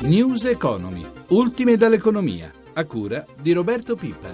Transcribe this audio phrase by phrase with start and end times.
[0.00, 4.28] News Economy, ultime dall'economia, a cura di Roberto Pippa.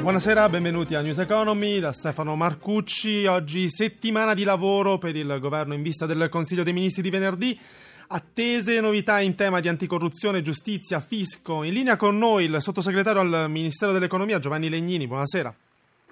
[0.00, 3.26] Buonasera, benvenuti a News Economy da Stefano Marcucci.
[3.26, 7.60] Oggi settimana di lavoro per il governo in vista del Consiglio dei Ministri di venerdì.
[8.08, 11.62] Attese novità in tema di anticorruzione, giustizia, fisco.
[11.62, 15.06] In linea con noi il sottosegretario al Ministero dell'Economia Giovanni Legnini.
[15.06, 15.54] Buonasera.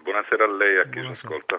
[0.03, 1.59] Buonasera a lei e a chi ci ascolta.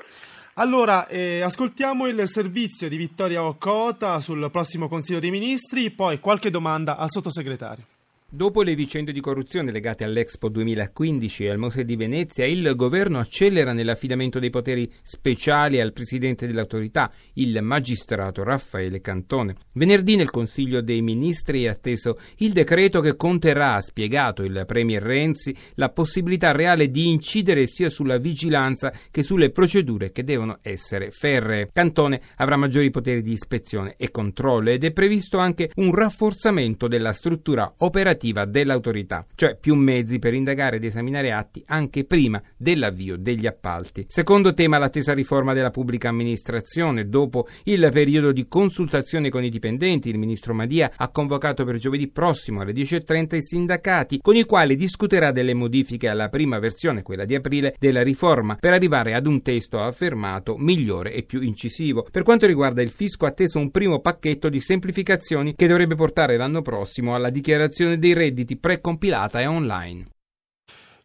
[0.59, 6.49] Allora, eh, ascoltiamo il servizio di Vittoria Occota sul prossimo Consiglio dei Ministri, poi qualche
[6.49, 7.85] domanda al sottosegretario.
[8.31, 13.17] Dopo le vicende di corruzione legate all'Expo 2015 e al Mose di Venezia, il governo
[13.17, 19.55] accelera nell'affidamento dei poteri speciali al presidente dell'autorità, il magistrato Raffaele Cantone.
[19.73, 25.01] Venerdì nel Consiglio dei Ministri è atteso il decreto che conterrà, ha spiegato il Premier
[25.01, 31.09] Renzi, la possibilità reale di incidere sia sulla vigilanza che sulle procedure che devono essere
[31.09, 31.69] ferree.
[31.73, 37.11] Cantone avrà maggiori poteri di ispezione e controllo ed è previsto anche un rafforzamento della
[37.11, 43.17] struttura operativa operativa dell'autorità, cioè più mezzi per indagare ed esaminare atti anche prima dell'avvio
[43.17, 44.05] degli appalti.
[44.09, 47.07] Secondo tema l'attesa riforma della pubblica amministrazione.
[47.07, 52.09] Dopo il periodo di consultazione con i dipendenti, il ministro Madia ha convocato per giovedì
[52.09, 57.25] prossimo alle 10.30 i sindacati con i quali discuterà delle modifiche alla prima versione, quella
[57.25, 62.05] di aprile, della riforma per arrivare ad un testo affermato migliore e più incisivo.
[62.11, 66.61] Per quanto riguarda il fisco, atteso un primo pacchetto di semplificazioni che dovrebbe portare l'anno
[66.61, 70.07] prossimo alla dichiarazione dei dei redditi precompilata e online.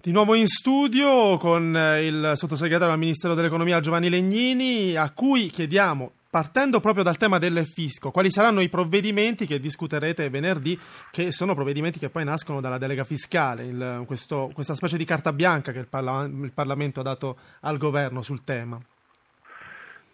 [0.01, 5.49] Di nuovo in studio con eh, il sottosegretario al Ministero dell'Economia Giovanni Legnini, a cui
[5.49, 10.79] chiediamo, partendo proprio dal tema del fisco, quali saranno i provvedimenti che discuterete venerdì,
[11.11, 15.33] che sono provvedimenti che poi nascono dalla delega fiscale, il, questo, questa specie di carta
[15.33, 18.79] bianca che il, Parla- il Parlamento ha dato al governo sul tema.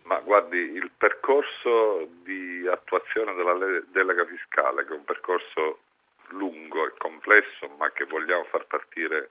[0.05, 3.55] Ma guardi, il percorso di attuazione della
[3.93, 5.79] delega fiscale, che è un percorso
[6.31, 9.31] lungo e complesso, ma che vogliamo far partire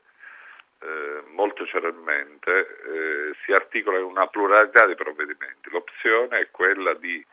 [0.82, 5.70] eh, molto celermente, eh, si articola in una pluralità di provvedimenti.
[5.70, 7.26] L'opzione è quella di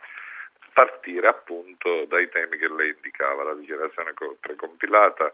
[0.72, 5.32] partire appunto dai temi che lei indicava, la dichiarazione precompilata,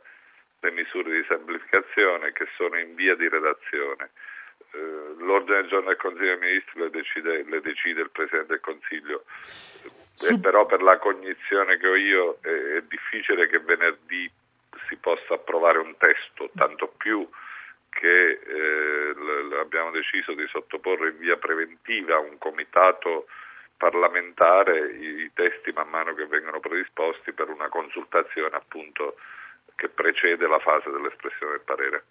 [0.61, 4.11] le misure di semplificazione che sono in via di redazione.
[4.75, 8.61] Eh, l'ordine del giorno del Consiglio dei Ministri le decide, le decide il Presidente del
[8.61, 9.25] Consiglio
[10.15, 10.41] Su...
[10.41, 14.31] però per la cognizione che ho io è, è, difficile che venerdì
[14.89, 17.29] si possa approvare un testo, tanto più
[17.91, 23.27] che eh, l- abbiamo deciso di sottoporre in via preventiva a un comitato
[23.77, 29.17] parlamentare i, i testi man mano che vengono predisposti per una consultazione appunto
[29.77, 32.05] che precede la fase dell'espressione del parere.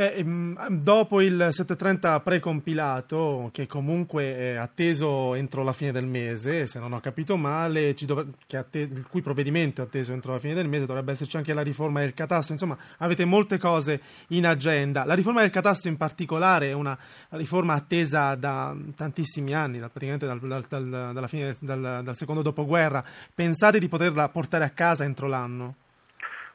[0.00, 6.66] Beh, ehm, dopo il 730 precompilato, che comunque è atteso entro la fine del mese,
[6.66, 10.54] se non ho capito male, dov- atte- il cui provvedimento è atteso entro la fine
[10.54, 15.04] del mese, dovrebbe esserci anche la riforma del catasto, insomma avete molte cose in agenda.
[15.04, 16.98] La riforma del catasto in particolare è una
[17.32, 23.04] riforma attesa da tantissimi anni, praticamente dal, dal, dal, fine, dal secondo dopoguerra.
[23.34, 25.74] Pensate di poterla portare a casa entro l'anno?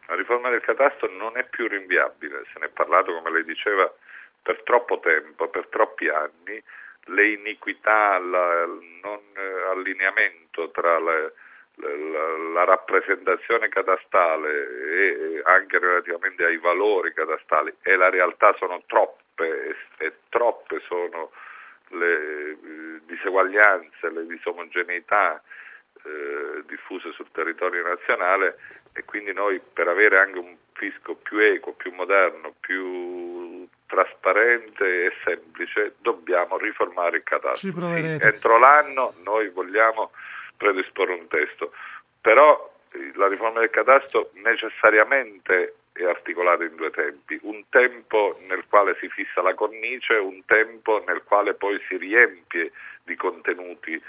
[0.07, 3.91] La riforma del catasto non è più rinviabile, se ne è parlato, come lei diceva,
[4.41, 6.61] per troppo tempo, per troppi anni,
[7.05, 11.33] le iniquità, il non eh, allineamento tra le,
[11.75, 19.75] la, la, rappresentazione catastale e anche relativamente ai valori catastali e la realtà sono troppe
[19.97, 21.31] e, e troppe sono
[21.89, 22.57] le eh,
[23.05, 25.41] diseguaglianze, le disomogeneità
[26.05, 28.57] eh, diffuse sul territorio nazionale
[28.93, 35.13] e quindi noi per avere anche un fisco più equo, più moderno, più trasparente e
[35.23, 37.67] semplice dobbiamo riformare il catasto.
[37.67, 40.11] Entro l'anno noi vogliamo
[40.57, 41.73] predisporre un testo,
[42.21, 48.65] però eh, la riforma del catasto necessariamente è articolata in due tempi, un tempo nel
[48.67, 52.71] quale si fissa la cornice, un tempo nel quale poi si riempie
[53.03, 54.01] di contenuti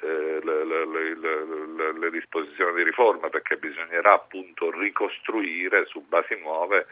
[0.00, 6.86] eh, le, le, disposizioni di riforma perché bisognerà appunto ricostruire su basi nuove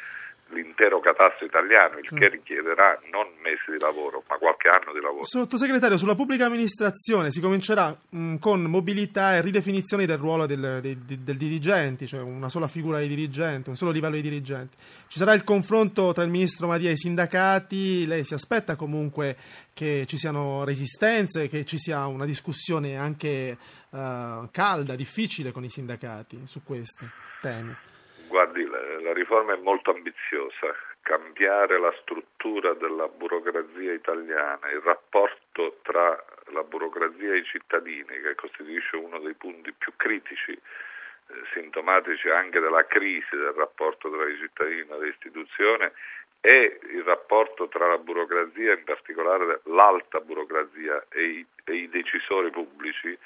[0.50, 5.24] l'intero catasto italiano, il che richiederà non mesi di lavoro, ma qualche anno di lavoro.
[5.24, 10.98] Sottosegretario, sulla pubblica amministrazione si comincerà mh, con mobilità e ridefinizione del ruolo del, del,
[10.98, 14.76] del, dirigente, cioè una sola figura di dirigente, un solo livello di dirigenti.
[15.08, 19.36] Ci sarà il confronto tra il ministro Madia e i sindacati, lei si aspetta comunque
[19.74, 23.58] che ci siano resistenze, che ci sia una discussione anche
[23.90, 27.06] uh, calda, difficile con i sindacati su questi
[27.40, 27.74] temi?
[28.28, 35.78] Guardi, la, la riforma è molto ambiziosa, cambiare la struttura della burocrazia italiana, il rapporto
[35.82, 42.28] tra la burocrazia e i cittadini, che costituisce uno dei punti più critici, eh, sintomatici
[42.28, 45.92] anche della crisi del rapporto tra i cittadini e l'istituzione,
[46.40, 52.50] e il rapporto tra la burocrazia, in particolare l'alta burocrazia e i, e i decisori
[52.50, 53.16] pubblici,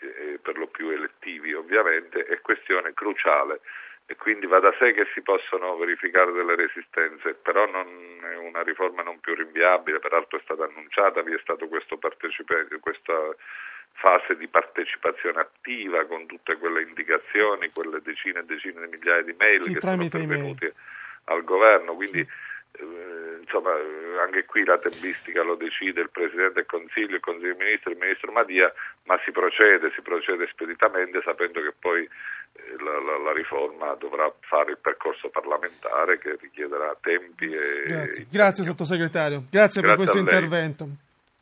[0.00, 3.60] eh, per lo più elettivi ovviamente, è questione cruciale
[4.10, 7.86] e quindi va da sé che si possono verificare delle resistenze, però non
[8.22, 11.98] è una riforma non più rinviabile, peraltro è stata annunciata, vi è stata questa
[13.92, 19.34] fase di partecipazione attiva con tutte quelle indicazioni, quelle decine e decine di migliaia di
[19.38, 20.74] mail sì, che sono pervenute
[21.24, 23.74] al governo, quindi eh, insomma
[24.22, 27.98] anche qui la tempistica lo decide il Presidente del Consiglio, il Consiglio dei Ministri, il
[27.98, 28.72] Ministro Madia,
[29.04, 32.08] ma si procede, si procede speditamente sapendo che poi
[32.78, 37.86] la, la, la, riforma dovrà fare il percorso parlamentare che richiederà tempi e...
[37.86, 40.88] Grazie, Grazie sottosegretario, Grazie, Grazie per questo intervento.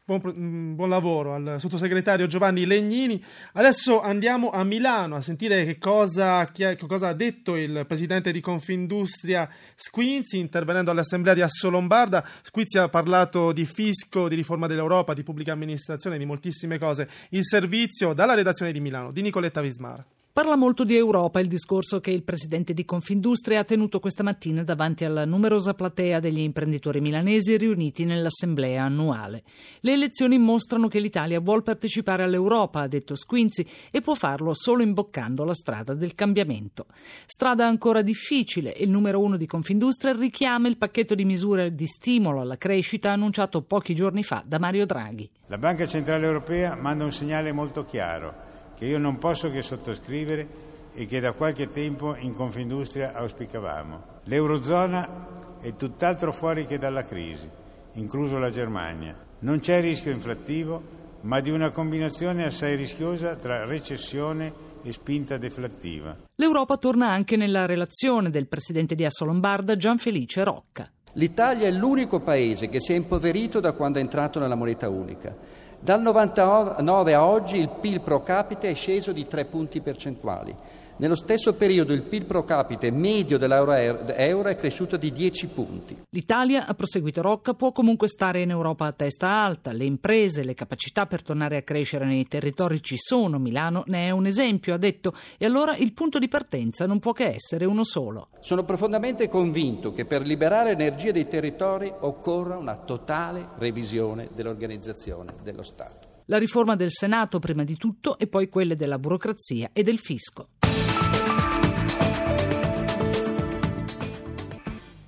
[0.06, 3.20] Buon, mm, buon, lavoro al sottosegretario Giovanni Legnini.
[3.54, 8.40] Adesso andiamo a Milano a sentire che cosa, che cosa, ha detto il presidente di
[8.40, 12.24] Confindustria Squinzi intervenendo all'assemblea di Assolombarda.
[12.42, 17.08] Squinzi ha parlato di fisco, di riforma dell'Europa, di pubblica amministrazione, di moltissime cose.
[17.30, 20.04] Il servizio dalla redazione di Milano di Nicoletta Vismar.
[20.36, 24.62] Parla molto di Europa il discorso che il presidente di Confindustria ha tenuto questa mattina
[24.62, 29.44] davanti alla numerosa platea degli imprenditori milanesi riuniti nell'assemblea annuale.
[29.80, 34.82] Le elezioni mostrano che l'Italia vuole partecipare all'Europa, ha detto Squinzi, e può farlo solo
[34.82, 36.84] imboccando la strada del cambiamento.
[37.24, 41.86] Strada ancora difficile e il numero uno di Confindustria richiama il pacchetto di misure di
[41.86, 45.30] stimolo alla crescita annunciato pochi giorni fa da Mario Draghi.
[45.46, 48.45] La Banca Centrale Europea manda un segnale molto chiaro
[48.76, 54.02] che io non posso che sottoscrivere e che da qualche tempo in Confindustria auspicavamo.
[54.24, 57.48] L'Eurozona è tutt'altro fuori che dalla crisi,
[57.94, 59.16] incluso la Germania.
[59.40, 64.52] Non c'è rischio inflattivo, ma di una combinazione assai rischiosa tra recessione
[64.82, 66.16] e spinta deflattiva.
[66.36, 70.90] L'Europa torna anche nella relazione del presidente di Assolombarda Gianfelice Rocca.
[71.14, 75.34] L'Italia è l'unico paese che si è impoverito da quando è entrato nella moneta unica.
[75.86, 80.52] Dal 99 a oggi il PIL pro capite è sceso di 3 punti percentuali.
[80.98, 83.74] Nello stesso periodo il PIL pro capite medio dell'euro
[84.48, 85.96] è cresciuto di 10 punti.
[86.08, 89.72] L'Italia, ha proseguito Rocca, può comunque stare in Europa a testa alta.
[89.72, 93.38] Le imprese, le capacità per tornare a crescere nei territori ci sono.
[93.38, 95.12] Milano ne è un esempio, ha detto.
[95.36, 98.28] E allora il punto di partenza non può che essere uno solo.
[98.40, 105.62] Sono profondamente convinto che per liberare energie dei territori occorra una totale revisione dell'organizzazione dello
[105.62, 106.22] Stato.
[106.28, 110.48] La riforma del Senato prima di tutto e poi quelle della burocrazia e del fisco.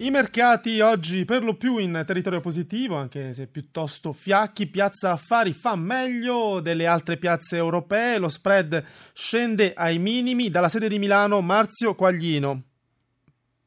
[0.00, 4.68] I mercati oggi per lo più in territorio positivo, anche se piuttosto fiacchi.
[4.68, 8.18] Piazza Affari fa meglio delle altre piazze europee.
[8.18, 10.50] Lo spread scende ai minimi.
[10.50, 12.62] Dalla sede di Milano, Marzio Quaglino.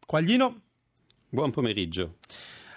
[0.06, 0.62] Quaglino?
[1.28, 2.20] Buon pomeriggio.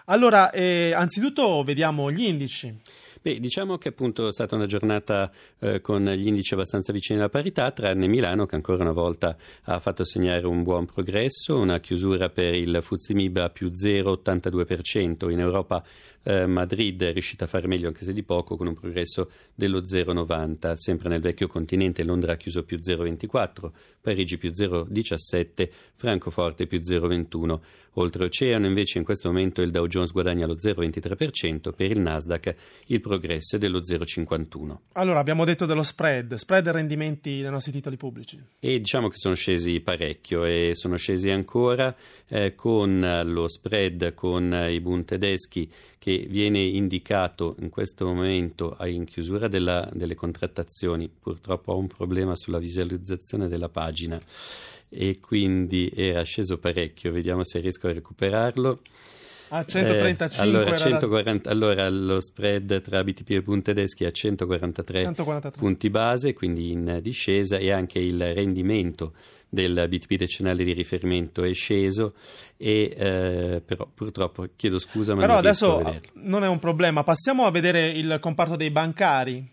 [0.07, 2.77] Allora, eh, anzitutto vediamo gli indici.
[3.25, 7.31] Beh, diciamo che appunto è stata una giornata eh, con gli indici abbastanza vicini alla
[7.31, 12.29] parità, tranne Milano che ancora una volta ha fatto segnare un buon progresso, una chiusura
[12.29, 15.83] per il Fuzimib a più 0,82%, in Europa
[16.25, 19.83] eh, Madrid è riuscita a fare meglio anche se di poco con un progresso dello
[19.83, 26.81] 0,90, sempre nel vecchio continente Londra ha chiuso più 0,24, Parigi più 0,17, Francoforte più
[26.81, 27.61] 0,21.
[27.97, 32.55] Oltreoceano invece in questo momento il Dow Jones guadagna lo 0,23%, per il Nasdaq
[32.87, 34.77] il progresso è dello 0,51.
[34.93, 38.43] Allora abbiamo detto dello spread, spread e rendimenti dei nostri titoli pubblici.
[38.59, 41.95] E diciamo che sono scesi parecchio e sono scesi ancora
[42.27, 45.71] eh, con lo spread con i Bund tedeschi
[46.05, 51.09] che viene indicato in questo momento in chiusura della, delle contrattazioni.
[51.09, 54.21] Purtroppo ho un problema sulla visualizzazione della pagina
[54.89, 58.81] e quindi era sceso parecchio, vediamo se riesco a recuperarlo.
[59.57, 65.03] A 135 eh, allora, 140, allora, lo spread tra BTP e punti tedeschi a 143,
[65.03, 69.13] 143, punti base, quindi in discesa, e anche il rendimento
[69.49, 72.15] del BTP decennale di riferimento è sceso,
[72.57, 77.05] e, eh, però purtroppo chiedo scusa, ma però non adesso non è un problema.
[77.05, 79.53] Passiamo a vedere il comparto dei bancari.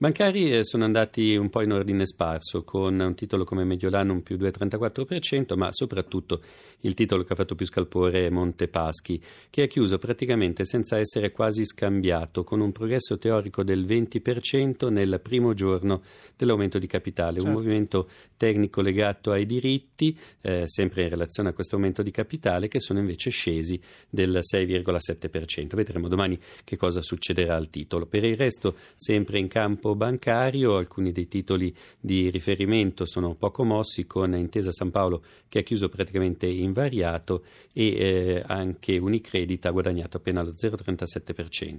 [0.00, 4.38] Bancari eh, sono andati un po' in ordine sparso, con un titolo come Mediolanum più
[4.38, 6.40] 2,34%, ma soprattutto
[6.80, 11.32] il titolo che ha fatto più scalpore è Montepaschi, che ha chiuso praticamente senza essere
[11.32, 16.00] quasi scambiato, con un progresso teorico del 20% nel primo giorno
[16.34, 17.48] dell'aumento di capitale, certo.
[17.48, 22.68] un movimento tecnico legato ai diritti, eh, sempre in relazione a questo aumento di capitale,
[22.68, 23.78] che sono invece scesi
[24.08, 25.76] del 6,7%.
[25.76, 28.06] Vedremo domani che cosa succederà al titolo.
[28.06, 34.06] Per il resto, sempre in campo bancario, alcuni dei titoli di riferimento sono poco mossi
[34.06, 40.16] con Intesa San Paolo che ha chiuso praticamente invariato e eh, anche Unicredit ha guadagnato
[40.18, 41.78] appena lo 0,37%.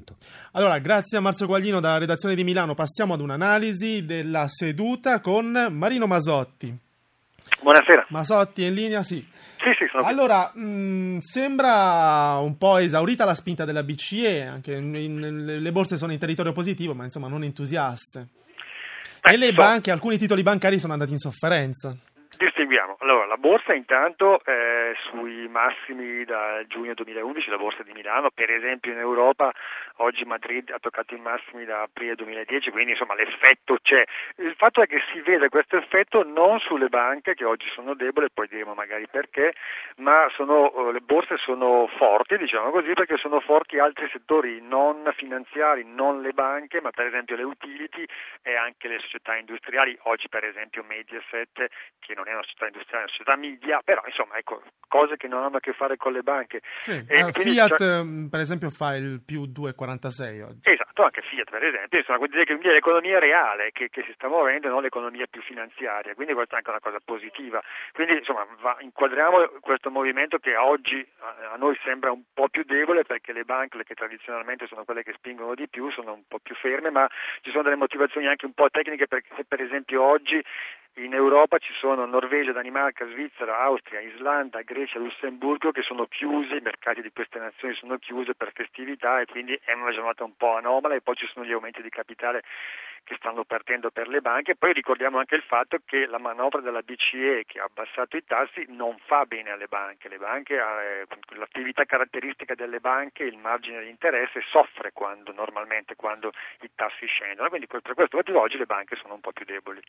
[0.53, 5.67] Allora, grazie a Marzio Guaglino dalla redazione di Milano, passiamo ad un'analisi della seduta con
[5.71, 6.89] Marino Masotti.
[7.61, 8.07] Buonasera.
[8.09, 9.03] Masotti è in linea?
[9.03, 9.25] Sì.
[9.57, 14.73] Sì, sì, sono allora, mh, mm, sembra un po' esaurita la spinta della BCE, anche
[14.73, 18.27] in, in, le borse sono in territorio positivo, ma insomma non entusiaste.
[19.21, 19.53] Beh, e le so.
[19.53, 21.95] banche, alcuni titoli bancari sono andati in sofferenza.
[22.61, 22.97] Distinguiamo.
[22.99, 28.51] Allora, la borsa intanto è sui massimi da giugno 2011, la borsa di Milano, per
[28.51, 29.51] esempio in Europa
[29.97, 34.03] oggi Madrid ha toccato i massimi da aprile 2010, quindi insomma l'effetto c'è.
[34.37, 38.29] Il fatto è che si vede questo effetto non sulle banche che oggi sono deboli,
[38.31, 39.53] poi diremo magari perché,
[39.97, 45.11] ma sono, eh, le borse sono forti, diciamo così, perché sono forti altri settori non
[45.15, 48.05] finanziari, non le banche, ma per esempio le utility
[48.43, 53.03] e anche le società industriali, oggi per esempio Mediaset che non è una società industriale,
[53.03, 56.11] è una società media, però insomma ecco, cose che non hanno a che fare con
[56.11, 56.61] le banche.
[56.81, 58.29] Sì, eh, Fiat cioè...
[58.29, 60.59] Per esempio fa il più 2,46 oggi.
[60.63, 64.11] Esatto, anche Fiat per esempio, insomma, vuol dire che è l'economia reale che, che, si
[64.13, 67.61] sta muovendo, non l'economia più finanziaria, quindi questa è anche una cosa positiva.
[67.93, 72.63] Quindi insomma va, inquadriamo questo movimento che oggi a, a noi sembra un po' più
[72.63, 76.39] debole perché le banche, che tradizionalmente sono quelle che spingono di più, sono un po'
[76.39, 77.07] più ferme, ma
[77.41, 80.43] ci sono delle motivazioni anche un po' tecniche perché se per esempio oggi
[80.95, 86.61] in Europa ci sono Norvegia, Danimarca, Svizzera, Austria, Islanda, Grecia, Lussemburgo che sono chiusi, i
[86.61, 90.57] mercati di queste nazioni sono chiusi per festività e quindi è una giornata un po'
[90.57, 92.43] anomala e poi ci sono gli aumenti di capitale
[93.03, 94.55] che stanno partendo per le banche.
[94.55, 98.65] Poi ricordiamo anche il fatto che la manovra della BCE che ha abbassato i tassi
[98.67, 100.09] non fa bene alle banche.
[100.09, 106.31] Le banche eh, l'attività caratteristica delle banche, il margine di interesse, soffre quando, normalmente quando
[106.61, 107.49] i tassi scendono.
[107.49, 109.81] Quindi per questo motivo oggi le banche sono un po' più deboli.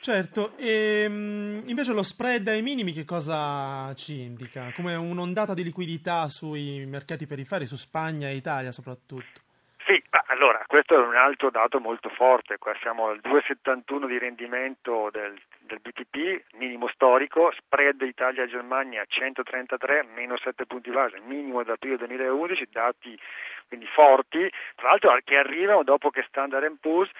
[0.00, 4.72] Certo, e ehm, invece lo spread ai minimi che cosa ci indica?
[4.74, 9.46] Come un'ondata di liquidità sui mercati periferi, su Spagna e Italia soprattutto?
[9.84, 15.08] Sì, allora questo è un altro dato molto forte, qua siamo al 2,71 di rendimento
[15.10, 21.96] del, del BTP, minimo storico, spread Italia-Germania 133, meno 7 punti base, minimo da aprile
[21.96, 23.18] 2011, dati
[23.68, 27.10] quindi forti, tra l'altro che arrivano dopo che Standard Poor's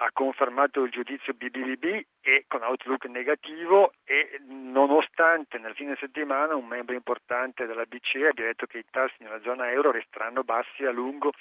[0.00, 1.84] ha confermato il giudizio BBB
[2.20, 8.44] e con outlook negativo e nonostante nel fine settimana un membro importante della BCE abbia
[8.44, 11.32] detto che i tassi nella zona euro resteranno bassi a lungo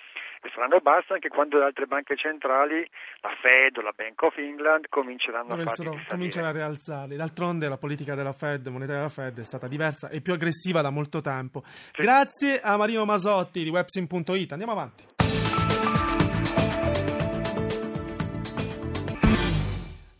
[0.42, 2.88] e saranno bassi anche quando le altre banche centrali,
[3.22, 7.16] la Fed o la Bank of England cominceranno a cominciare a rialzare.
[7.16, 10.90] D'altronde la politica della Fed, monetaria della Fed è stata diversa e più aggressiva da
[10.90, 11.62] molto tempo.
[11.66, 12.02] Sì.
[12.02, 14.52] Grazie a Marino Masotti di websim.it.
[14.52, 15.17] Andiamo avanti.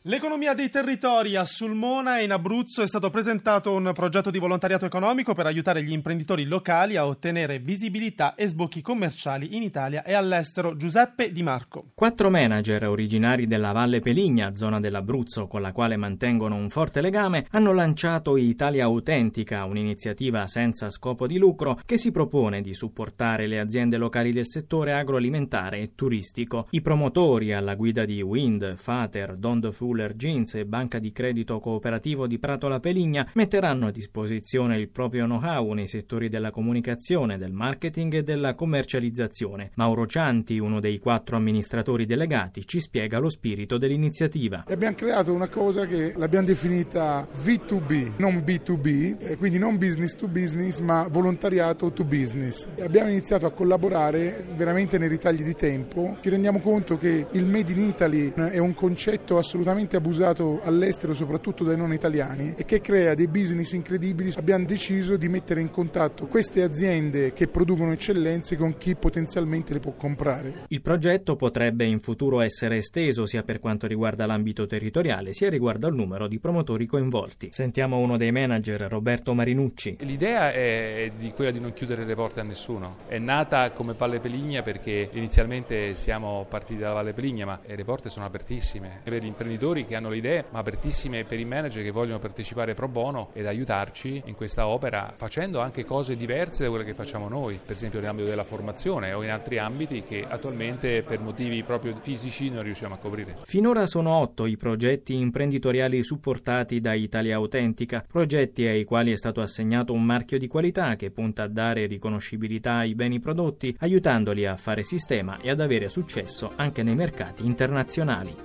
[0.08, 4.86] L'economia dei territori a Sulmona e in Abruzzo è stato presentato un progetto di volontariato
[4.86, 10.14] economico per aiutare gli imprenditori locali a ottenere visibilità e sbocchi commerciali in Italia e
[10.14, 10.78] all'estero.
[10.78, 11.88] Giuseppe Di Marco.
[11.94, 17.46] Quattro manager originari della Valle Peligna, zona dell'Abruzzo con la quale mantengono un forte legame,
[17.52, 23.60] hanno lanciato Italia Autentica, un'iniziativa senza scopo di lucro che si propone di supportare le
[23.60, 26.68] aziende locali del settore agroalimentare e turistico.
[26.70, 31.60] I promotori alla guida di Wind, Fater, Don Fool Fuller Jeans e Banca di Credito
[31.60, 37.40] Cooperativo di Prato La Peligna metteranno a disposizione il proprio know-how nei settori della comunicazione,
[37.40, 39.72] del marketing e della commercializzazione.
[39.74, 44.66] Mauro Cianti, uno dei quattro amministratori delegati, ci spiega lo spirito dell'iniziativa.
[44.68, 50.78] Abbiamo creato una cosa che l'abbiamo definita V2B, non B2B, quindi non business to business,
[50.80, 52.68] ma volontariato to business.
[52.80, 56.18] Abbiamo iniziato a collaborare veramente nei ritagli di tempo.
[56.22, 61.14] Ci rendiamo conto che il Made in Italy è un concetto assolutamente estremamente abusato all'estero,
[61.14, 64.34] soprattutto dai non italiani, e che crea dei business incredibili.
[64.36, 69.80] Abbiamo deciso di mettere in contatto queste aziende che producono eccellenze con chi potenzialmente le
[69.80, 70.66] può comprare.
[70.68, 75.88] Il progetto potrebbe in futuro essere esteso sia per quanto riguarda l'ambito territoriale sia riguardo
[75.88, 77.50] al numero di promotori coinvolti.
[77.52, 79.98] Sentiamo uno dei manager, Roberto Marinucci.
[80.02, 82.98] L'idea è di quella di non chiudere le porte a nessuno.
[83.08, 88.10] È nata come Valle Peligna perché inizialmente siamo partiti dalla Valle Peligna, ma le porte
[88.10, 91.92] sono apertissime per gli imprenditori che hanno le idee, ma apertissime per i manager che
[91.92, 96.86] vogliono partecipare pro bono ed aiutarci in questa opera facendo anche cose diverse da quelle
[96.86, 101.20] che facciamo noi, per esempio nell'ambito della formazione o in altri ambiti che attualmente per
[101.20, 103.38] motivi proprio fisici non riusciamo a coprire.
[103.44, 109.42] Finora sono otto i progetti imprenditoriali supportati da Italia Autentica, progetti ai quali è stato
[109.42, 114.56] assegnato un marchio di qualità che punta a dare riconoscibilità ai beni prodotti, aiutandoli a
[114.56, 118.36] fare sistema e ad avere successo anche nei mercati internazionali.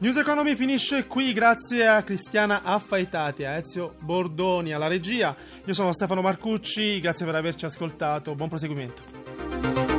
[0.00, 5.34] News Economy finisce qui grazie a Cristiana Affaitati, a Ezio Bordoni alla regia.
[5.64, 9.97] Io sono Stefano Marcucci, grazie per averci ascoltato, buon proseguimento.